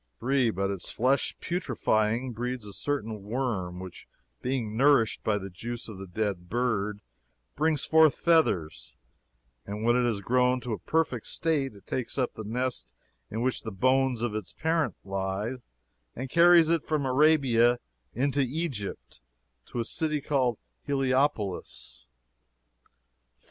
[0.19, 0.49] "3.
[0.49, 4.07] But its flesh, putrefying, breeds a certain worm, which,
[4.41, 7.01] being nourished by the juice of the dead bird,
[7.55, 8.95] brings forth feathers;
[9.63, 12.95] and when it is grown to a perfect state, it takes up the nest
[13.29, 15.57] in which the bones of its parent lie,
[16.15, 17.77] and carries it from Arabia
[18.15, 19.21] into Egypt,
[19.67, 22.07] to a city called Heliopolis:
[22.85, 22.91] "4.